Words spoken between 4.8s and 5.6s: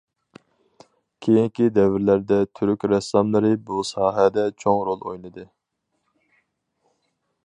رول ئوينىدى.